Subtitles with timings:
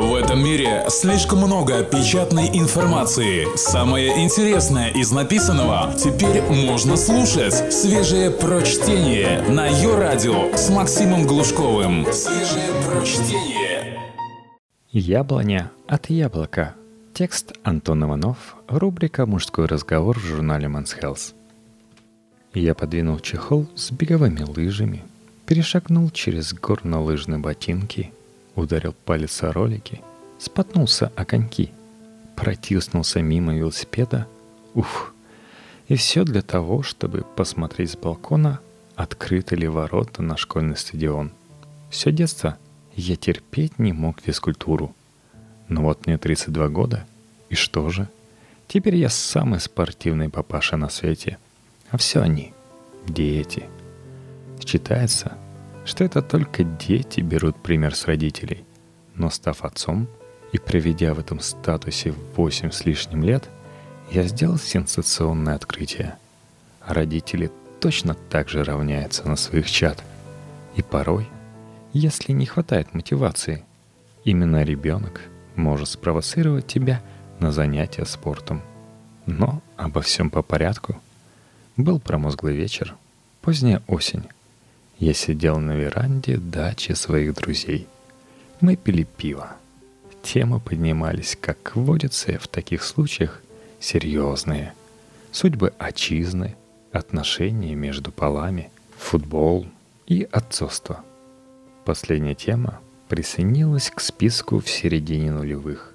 [0.00, 3.54] В этом мире слишком много печатной информации.
[3.54, 7.70] Самое интересное из написанного теперь можно слушать.
[7.70, 12.06] Свежее прочтение на ее радио с Максимом Глушковым.
[12.14, 14.00] Свежее прочтение.
[14.90, 16.74] Яблоня от яблока.
[17.12, 18.56] Текст Антон Иванов.
[18.68, 21.34] Рубрика «Мужской разговор» в журнале Men's Health.
[22.54, 25.02] Я подвинул чехол с беговыми лыжами,
[25.44, 28.14] перешагнул через горнолыжные ботинки–
[28.54, 30.00] ударил палец о ролики,
[30.38, 31.70] споткнулся о коньки,
[32.36, 34.26] протиснулся мимо велосипеда.
[34.74, 35.14] Уф!
[35.88, 38.60] И все для того, чтобы посмотреть с балкона,
[38.94, 41.32] открыты ли ворота на школьный стадион.
[41.90, 42.58] Все детство
[42.94, 44.94] я терпеть не мог физкультуру.
[45.68, 47.06] Но вот мне 32 года,
[47.48, 48.08] и что же?
[48.68, 51.38] Теперь я самый спортивный папаша на свете.
[51.90, 52.52] А все они—
[53.08, 53.64] дети.
[54.64, 55.36] Считается,
[55.84, 58.64] что это только дети берут пример с родителей.
[59.14, 60.08] Но став отцом
[60.52, 63.48] и проведя в этом статусе 8 с лишним лет,
[64.10, 66.16] я сделал сенсационное открытие.
[66.86, 70.02] Родители точно так же равняются на своих чад.
[70.76, 71.28] И порой,
[71.92, 73.64] если не хватает мотивации,
[74.24, 75.22] именно ребенок
[75.56, 77.02] может спровоцировать тебя
[77.38, 78.62] на занятия спортом.
[79.26, 81.00] Но обо всем по порядку.
[81.76, 82.96] Был промозглый вечер,
[83.40, 84.24] поздняя осень.
[85.00, 87.88] Я сидел на веранде дачи своих друзей.
[88.60, 89.56] Мы пили пиво.
[90.22, 93.40] Темы поднимались, как водится в таких случаях,
[93.80, 94.74] серьезные.
[95.32, 96.54] Судьбы отчизны,
[96.92, 99.66] отношения между полами, футбол
[100.06, 101.02] и отцовство.
[101.86, 105.94] Последняя тема присоединилась к списку в середине нулевых.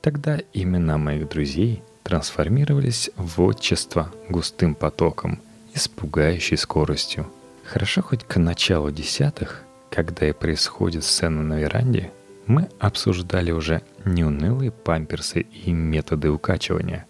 [0.00, 5.40] Тогда имена моих друзей трансформировались в отчество густым потоком
[5.74, 7.28] и с пугающей скоростью–
[7.64, 12.10] Хорошо хоть к началу десятых, когда и происходит сцена на веранде,
[12.46, 17.06] мы обсуждали уже не унылые памперсы и методы укачивания,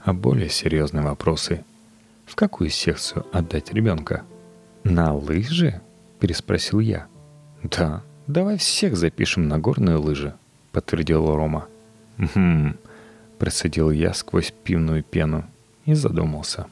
[0.00, 1.64] а более серьезные вопросы.
[2.26, 4.24] В какую секцию отдать ребенка?
[4.84, 5.80] На лыжи?
[6.18, 7.06] Переспросил я.
[7.62, 10.34] Да, давай всех запишем на горные лыжи,
[10.72, 11.68] подтвердил Рома.
[12.18, 12.76] Хм,
[13.38, 15.44] процедил я сквозь пивную пену
[15.84, 16.66] и задумался.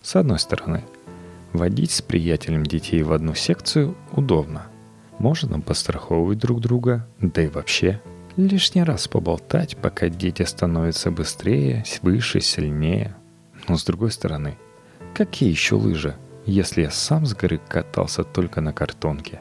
[0.00, 0.84] С одной стороны–
[1.58, 4.68] Водить с приятелем детей в одну секцию удобно.
[5.18, 8.00] Можно постраховывать друг друга, да и вообще
[8.36, 13.16] лишний раз поболтать, пока дети становятся быстрее, выше, сильнее.
[13.66, 14.56] Но с другой стороны,
[15.14, 16.14] какие еще лыжи,
[16.46, 19.40] если я сам с горы катался только на картонке?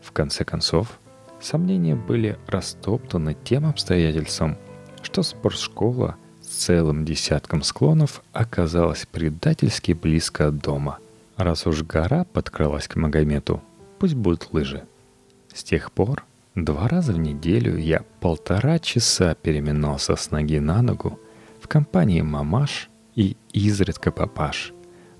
[0.00, 0.98] В конце концов,
[1.38, 4.56] сомнения были растоптаны тем обстоятельством,
[5.02, 10.98] что спортшкола с целым десятком склонов оказалась предательски близко от дома–
[11.36, 13.62] Раз уж гора подкралась к Магомету,
[13.98, 14.84] пусть будут лыжи.
[15.52, 21.18] С тех пор два раза в неделю я полтора часа переминался с ноги на ногу
[21.60, 24.72] в компании мамаш и изредка папаш,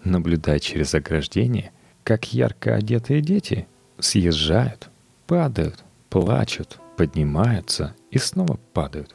[0.04, 1.72] наблюдая через ограждение,
[2.04, 3.66] как ярко одетые дети
[3.98, 4.90] съезжают,
[5.26, 9.14] падают, плачут, поднимаются и снова падают.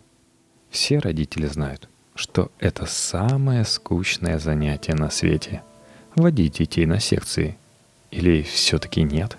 [0.70, 5.62] Все родители знают, что это самое скучное занятие на свете—
[6.18, 7.58] водить детей на секции?
[8.12, 9.38] Или все-таки нет?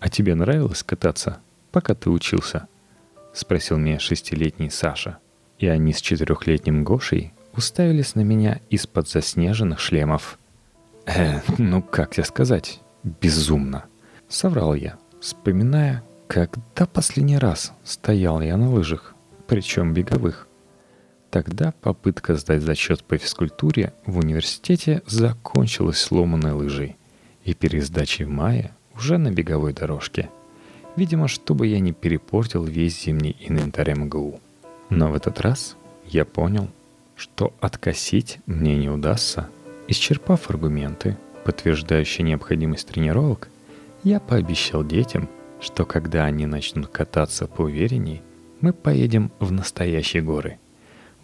[0.00, 1.38] А тебе нравилось кататься,
[1.70, 2.66] пока ты учился?
[3.32, 5.18] Спросил меня шестилетний Саша.
[5.58, 10.38] И они с четырехлетним Гошей уставились на меня из-под заснеженных шлемов.
[11.06, 12.80] «Э, ну как тебе сказать?
[13.04, 13.84] Безумно!»
[14.28, 19.14] Соврал я, вспоминая, когда последний раз стоял я на лыжах,
[19.46, 20.48] причем беговых.
[21.32, 26.96] Тогда попытка сдать зачет по физкультуре в университете закончилась сломанной лыжей
[27.46, 30.28] и пересдачей в мае уже на беговой дорожке.
[30.94, 34.40] Видимо, чтобы я не перепортил весь зимний инвентарь МГУ.
[34.90, 35.74] Но в этот раз
[36.06, 36.68] я понял,
[37.16, 39.48] что откосить мне не удастся.
[39.88, 41.16] Исчерпав аргументы,
[41.46, 43.48] подтверждающие необходимость тренировок,
[44.04, 45.30] я пообещал детям,
[45.62, 48.20] что когда они начнут кататься поуверенней,
[48.60, 50.58] мы поедем в настоящие горы–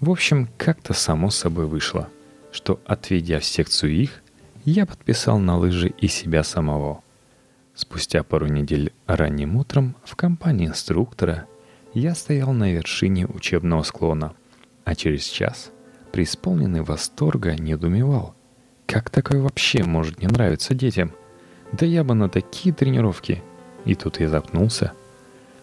[0.01, 2.09] в общем, как-то само собой вышло,
[2.53, 4.23] что, отведя в секцию их,
[4.65, 7.03] я подписал на лыжи и себя самого.
[7.75, 11.47] Спустя пару недель ранним утром в компании инструктора
[11.95, 14.35] я стоял на вершине учебного склона,
[14.85, 15.73] а через час,
[16.13, 18.37] преисполненный восторга, недоумевал,
[18.87, 21.13] как такое вообще может не нравиться детям?
[21.73, 23.43] Да я бы на такие тренировки.
[23.85, 24.93] И тут я запнулся.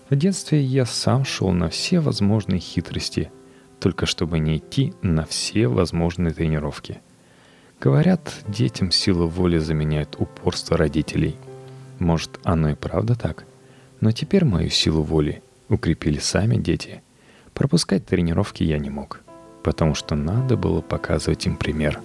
[0.09, 3.31] В детстве я сам шел на все возможные хитрости–
[3.79, 6.99] только чтобы не идти на все возможные тренировки.
[7.79, 11.35] Говорят, детям силу воли заменяет упорство родителей.
[11.99, 13.45] Может, оно и правда так.
[14.01, 17.01] Но теперь мою силу воли укрепили сами дети.
[17.53, 19.21] Пропускать тренировки я не мог,
[19.63, 22.01] потому что надо было показывать им пример.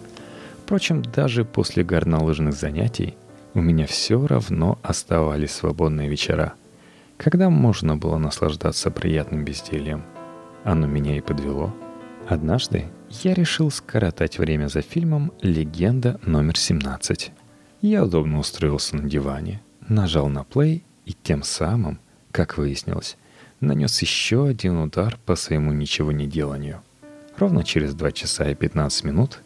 [0.65, 3.17] Впрочем, даже после горнолыжных занятий
[3.55, 6.55] у меня все равно оставались свободные вечера,
[7.17, 10.05] когда можно было наслаждаться приятным бездельем.
[10.65, 11.75] Оно меня и подвело.
[12.29, 12.87] Однажды
[13.23, 17.31] я решил скоротать время за фильмом «Легенда номер 17».
[17.81, 21.99] Я удобно устроился на диване, нажал на плей и тем самым,
[22.31, 23.17] как выяснилось,
[23.61, 26.83] нанес еще один удар по своему ничего не деланию.
[27.39, 29.41] Ровно через 2 часа и 15 минут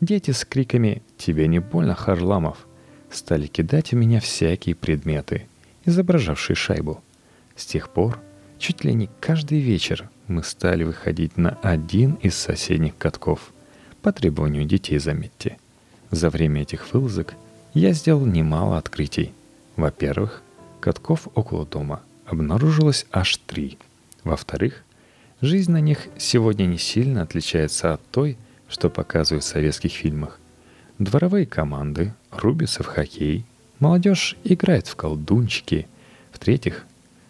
[0.00, 2.66] дети с криками «Тебе не больно, Харламов?»
[3.10, 5.46] стали кидать в меня всякие предметы,
[5.84, 7.02] изображавшие шайбу.
[7.54, 8.20] С тех пор,
[8.58, 13.52] чуть ли не каждый вечер, мы стали выходить на один из соседних катков.
[14.02, 15.58] По требованию детей, заметьте.
[16.10, 17.34] За время этих вылазок
[17.74, 19.32] я сделал немало открытий.
[19.76, 20.42] Во-первых,
[20.80, 23.78] катков около дома обнаружилось аж три.
[24.24, 24.82] Во-вторых,
[25.40, 28.36] жизнь на них сегодня не сильно отличается от той,
[28.68, 30.40] что показывают в советских фильмах.
[30.98, 33.44] Дворовые команды рубятся в хоккей,
[33.78, 35.86] молодежь играет в колдунчики.
[36.32, 36.86] В-третьих,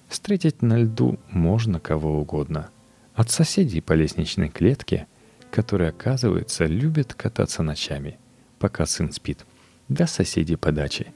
[0.09, 2.71] встретить на льду можно кого угодно.
[3.15, 5.07] От соседей по лестничной клетке,
[5.51, 8.19] которые, оказывается, любят кататься ночами,
[8.59, 9.47] пока сын спит,
[9.89, 11.13] до соседей по даче,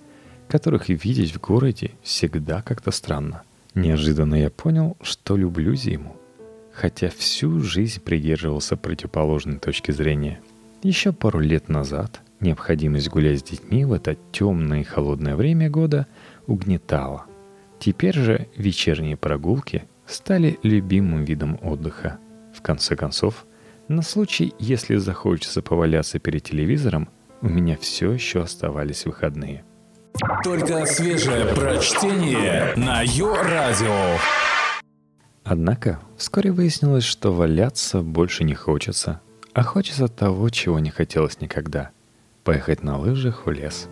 [0.48, 3.42] которых видеть в городе всегда как-то странно.
[3.75, 6.16] Неожиданно я понял, что люблю зиму,
[6.72, 10.40] хотя всю жизнь придерживался противоположной точки зрения.
[10.82, 16.06] Еще пару лет назад необходимость гулять с детьми в это темное и холодное время года
[16.46, 17.26] угнетала.
[17.81, 22.19] Теперь же вечерние прогулки стали любимым видом отдыха.
[22.55, 23.47] В конце концов,
[23.88, 27.09] на случай, если захочется поваляться перед телевизором,
[27.41, 29.65] у меня все еще оставались выходные.
[30.44, 34.19] Только свежее прочтение на Йо-Радио.
[35.43, 39.23] Однако вскоре выяснилось, что валяться больше не хочется,
[39.55, 41.93] а хочется того, чего не хотелось никогда—
[42.44, 43.88] поехать на лыжах в лес.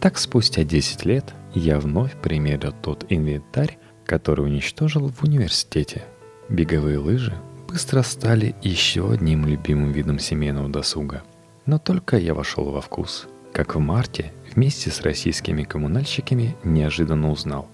[0.00, 6.04] Так спустя 10 лет я вновь примерил тот инвентарь, который уничтожил в университете.
[6.48, 7.34] Беговые лыжи
[7.68, 11.22] быстро стали еще одним любимым видом семейного досуга.
[11.66, 17.68] Но только я вошел во вкус, как в марте вместе с российскими коммунальщиками неожиданно узнал,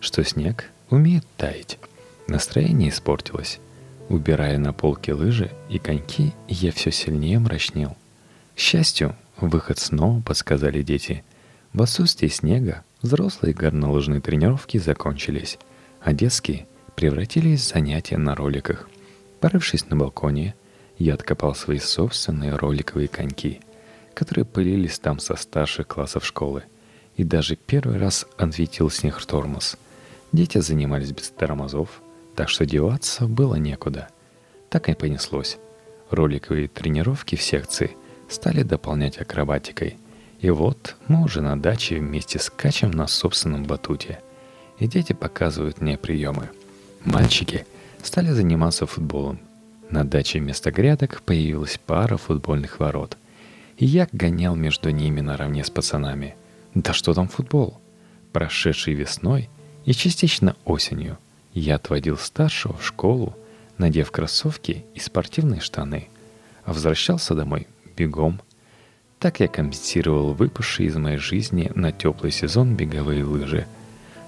[0.00, 1.78] что снег умеет таять.
[2.28, 3.60] Настроение испортилось.
[4.08, 7.96] Убирая на полке лыжи и коньки, я все сильнее мрачнел.
[8.54, 11.24] К счастью, выход снова подсказали дети.
[11.72, 15.58] В отсутствие снега взрослые горнолыжные тренировки закончились–
[16.02, 16.66] а детские
[16.96, 18.88] превратились в занятия на роликах.
[19.40, 20.54] Порывшись на балконе,
[20.98, 23.60] я откопал свои собственные роликовые коньки,
[24.14, 26.64] которые пылились там со старших классов школы,
[27.16, 29.76] и даже первый раз ответил с них тормоз.
[30.32, 32.02] Дети занимались без тормозов,
[32.34, 34.08] так что деваться было некуда.
[34.70, 35.58] Так и понеслось.
[36.10, 37.96] Роликовые тренировки в секции
[38.28, 39.98] стали дополнять акробатикой.
[40.42, 44.20] И вот мы уже на даче вместе скачем на собственном батуте–
[44.82, 46.50] и дети показывают мне приемы.
[47.04, 47.66] Мальчики
[48.02, 49.38] стали заниматься футболом.
[49.90, 53.16] На даче вместо грядок появилась пара футбольных ворот.
[53.76, 56.34] И я гонял между ними наравне с пацанами.
[56.74, 57.80] Да что там футбол?
[58.32, 59.48] Прошедшей весной
[59.84, 61.16] и частично осенью
[61.52, 63.36] я отводил старшего в школу,
[63.78, 66.08] надев кроссовки и спортивные штаны,
[66.64, 68.40] а возвращался домой бегом.
[69.22, 73.66] Так я компенсировал выпавшие из моей жизни на теплый сезон беговые лыжи–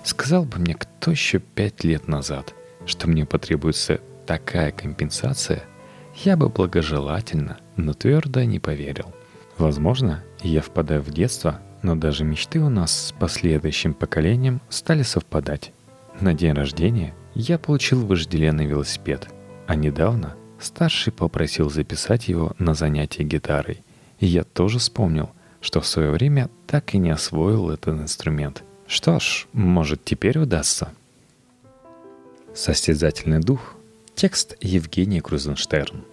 [0.04, 5.64] Сказал бы мне кто еще пять лет назад, что мне потребуется такая компенсация,
[6.16, 9.14] я бы благожелательно, но твердо не поверил.
[9.56, 15.72] Возможно, я впадаю в детство, но даже мечты у нас с последующим поколением стали совпадать.
[16.20, 19.28] На день рождения я получил вожделенный велосипед,
[19.66, 23.83] а недавно старший попросил записать его на занятие гитарой.
[24.24, 29.18] И я тоже вспомнил, что в свое время так и не освоил этот инструмент– что
[29.18, 30.92] ж, может теперь удастся.
[32.54, 33.74] Состязательный дух.
[34.14, 36.04] Текст Евгений Крузенштерн.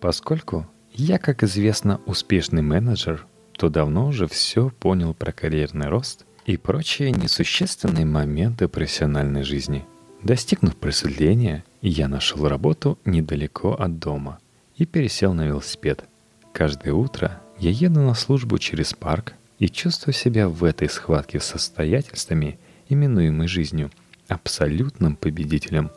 [0.00, 6.56] Поскольку я, как известно, успешный менеджер, то давно уже все понял про карьерный рост и
[6.56, 9.84] прочие несущественные моменты профессиональной жизни.
[10.22, 14.38] Достигнув просветления, я нашел работу недалеко от дома
[14.76, 16.04] и пересел на велосипед.
[16.52, 21.54] Каждое утро я еду на службу через парк и чувствую себя в этой схватке с
[21.54, 23.90] обстоятельствами, именуемой жизнью,
[24.28, 25.90] абсолютным победителем.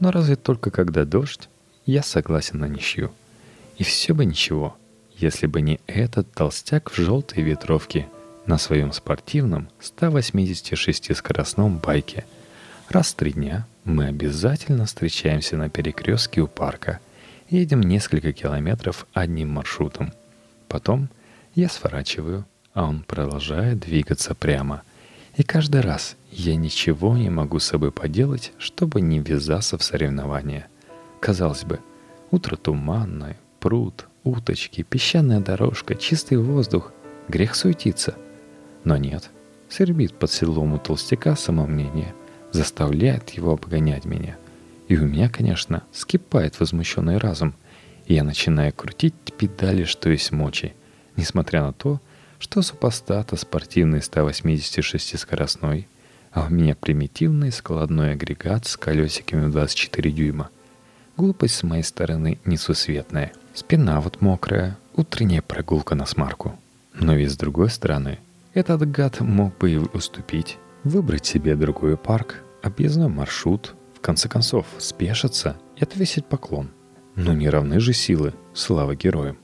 [0.00, 1.48] Но разве только когда дождь,
[1.86, 3.10] я согласен на ничью.
[3.76, 4.76] И все бы ничего,
[5.16, 8.08] если бы не этот толстяк в желтой ветровке
[8.46, 12.24] на своем спортивном 186-скоростном байке.
[12.88, 17.00] Раз в три дня мы обязательно встречаемся на перекрестке у парка.
[17.50, 20.12] Едем несколько километров одним маршрутом.
[20.68, 21.08] Потом
[21.54, 24.82] я сворачиваю, а он продолжает двигаться прямо.
[25.36, 30.66] И каждый раз я ничего не могу с собой поделать, чтобы не ввязаться в соревнования.
[31.20, 31.80] Казалось бы,
[32.30, 36.92] утро туманное, пруд, уточки, песчаная дорожка, чистый воздух.
[37.28, 38.14] Грех суетиться.
[38.84, 39.30] Но нет.
[39.70, 42.14] Свербит под седлом у толстяка самомнение,
[42.52, 44.36] заставляет его обгонять меня.
[44.88, 47.54] И у меня, конечно, скипает возмущенный разум,
[48.06, 50.74] и я начинаю крутить педали, что есть мочи,
[51.16, 52.00] несмотря на то,
[52.38, 55.86] что супостата спортивный 186-скоростной,
[56.32, 60.50] а у меня примитивный складной агрегат с колесиками в 24 дюйма.
[61.16, 63.32] Глупость с моей стороны несусветная.
[63.52, 66.58] Спина вот мокрая, утренняя прогулка на смарку.
[66.94, 68.18] Но ведь с другой стороны,
[68.54, 74.64] этот гад мог бы и уступить, выбрать себе другой парк, объездной маршрут, в конце концов
[74.78, 76.70] спешиться и отвесить поклон.
[77.16, 79.38] Но не равны же силы, слава героям.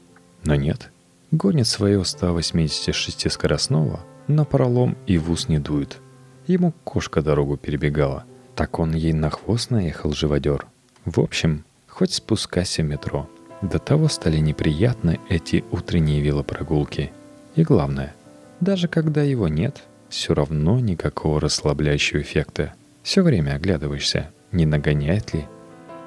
[0.44, 0.92] Но нет,
[1.32, 5.98] гонит своего 186 скоростного, на пролом и в ус не дует.
[6.46, 8.24] Ему кошка дорогу перебегала.
[8.54, 10.66] Так он ей на хвост наехал живодер.
[11.04, 13.28] В общем, хоть спускайся в метро.
[13.60, 17.10] До того стали неприятны эти утренние велопрогулки.
[17.56, 18.14] И главное,
[18.60, 22.74] даже когда его нет, все равно никакого расслабляющего эффекта.
[23.02, 25.44] Все время оглядываешься, не нагоняет ли.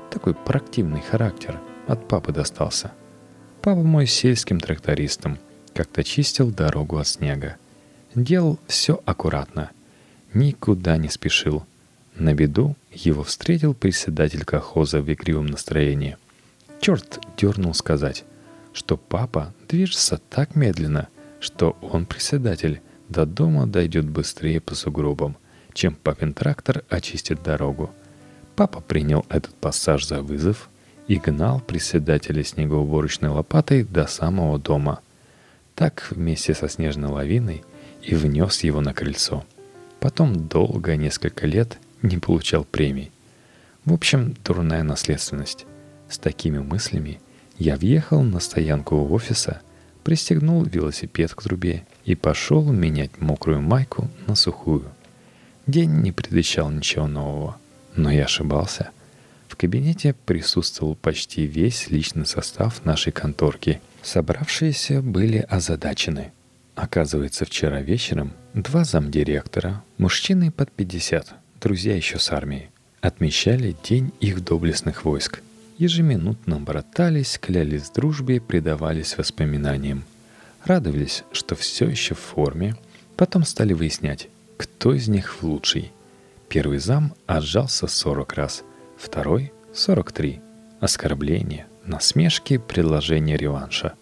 [0.09, 2.91] Такой проактивный характер от папы достался–
[3.67, 5.37] Папа мой сельским трактористом
[5.73, 7.57] как-то чистил дорогу от снега.
[8.15, 9.71] Делал все аккуратно.
[10.33, 11.65] Никуда не спешил.
[12.15, 16.15] На беду его встретил председатель колхоза в игривом настроении.
[16.79, 18.23] Черт дернул сказать,
[18.71, 21.09] что папа движется так медленно,
[21.41, 25.35] что он, председатель, до дома дойдет быстрее по сугробам,
[25.73, 27.91] чем папин трактор очистит дорогу.
[28.57, 30.69] Папа принял этот пассаж за вызов–
[31.07, 34.99] и гнал председателя снегоуборочной лопатой до самого дома.
[35.75, 37.63] Так вместе со снежной лавиной
[38.01, 39.45] и внес его на крыльцо.
[39.99, 43.11] Потом долго, несколько лет, не получал премий.
[43.85, 45.65] В общем, дурная наследственность.
[46.09, 47.19] С такими мыслями
[47.57, 49.61] я въехал на стоянку у офиса,
[50.03, 54.85] пристегнул велосипед к трубе и пошел менять мокрую майку на сухую.
[55.65, 57.57] День не предвещал ничего нового,
[57.97, 58.91] но я ошибался–
[59.47, 63.81] в кабинете присутствовал почти весь личный состав нашей конторки.
[64.03, 66.31] Собравшиеся были озадачены.
[66.75, 72.69] Оказывается, вчера вечером два замдиректора, мужчины под 50, друзья еще с армии,
[73.01, 75.41] отмечали День их доблестных войск.
[75.77, 80.03] Ежеминутно братались, клялись в дружбе, предавались воспоминаниям.
[80.65, 82.75] Радовались, что все еще в форме.
[83.15, 84.27] Потом стали выяснять,
[84.57, 85.91] кто из них лучший.
[86.49, 88.63] Первый зам отжался 40 раз–
[88.97, 90.41] Второй— 43.
[90.79, 93.93] Оскорбление, насмешки, предложение реванша.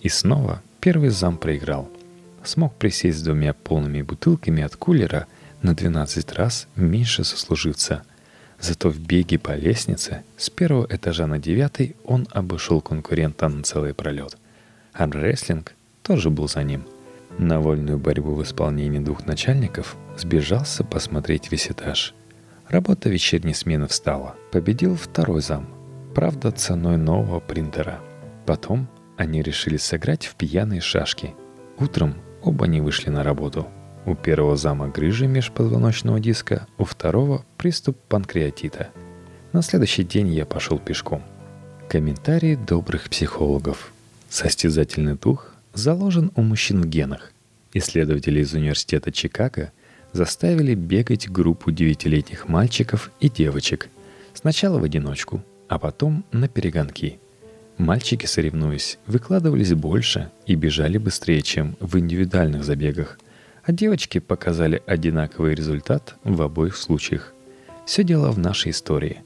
[0.00, 1.90] И снова первый зам проиграл.
[2.44, 5.26] Смог присесть с двумя полными бутылками от кулера
[5.62, 8.04] на 12 раз меньше сослуживца.
[8.60, 13.92] Зато в беге по лестнице с первого этажа на девятый он обошел конкурента на целый
[13.92, 14.36] пролет.
[14.92, 16.84] Армрестлинг тоже был за ним.
[17.38, 22.14] На вольную борьбу в исполнении двух начальников сбежался посмотреть весь этаж–
[22.68, 24.34] Работа вечерней смены встала.
[24.50, 25.68] Победил второй зам.
[26.14, 28.00] Правда, ценой нового принтера.
[28.46, 31.34] Потом они решили сыграть в пьяные шашки.
[31.78, 33.68] Утром оба не вышли на работу.
[34.06, 38.88] У первого зама грыжа межпозвоночного диска, у второго приступ панкреатита.
[39.52, 41.22] На следующий день я пошел пешком.
[41.88, 43.92] Комментарии добрых психологов.
[44.28, 47.32] Состязательный дух заложен у мужчин в генах.
[47.72, 49.72] Исследователи из университета Чикаго–
[50.14, 53.88] заставили бегать группу девятилетних мальчиков и девочек.
[54.32, 57.18] Сначала в одиночку, а потом на перегонки.
[57.78, 63.18] Мальчики, соревнуясь, выкладывались больше и бежали быстрее, чем в индивидуальных забегах,
[63.64, 67.34] а девочки показали одинаковый результат в обоих случаях.
[67.84, 69.22] Все дело в нашей истории.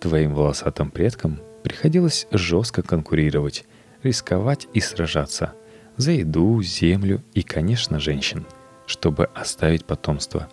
[0.00, 3.64] Твоим волосатым предкам приходилось жестко конкурировать,
[4.02, 5.52] рисковать и сражаться
[5.96, 8.46] за еду, землю и, конечно, женщин–
[8.86, 10.48] чтобы оставить потомство.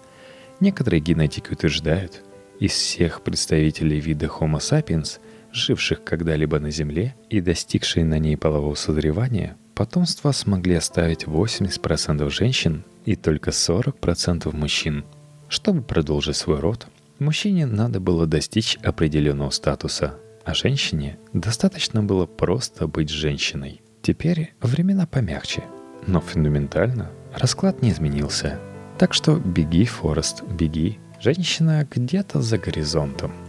[0.59, 2.23] Некоторые генетики утверждают,
[2.59, 5.19] из всех представителей вида Homo sapiens,
[5.51, 12.83] живших когда-либо на Земле и достигшие на ней полового созревания, потомство смогли оставить 80% женщин
[13.05, 15.05] и только 40% мужчин.
[15.47, 22.87] Чтобы продолжить свой род, мужчине надо было достичь определенного статуса, а женщине достаточно было просто
[22.87, 23.81] быть женщиной.
[24.01, 25.63] Теперь времена помягче,
[26.07, 28.59] но фундаментально Расклад не изменился.
[28.97, 30.99] Так что беги, Форест, беги.
[31.19, 33.31] Женщина где-то за горизонтом–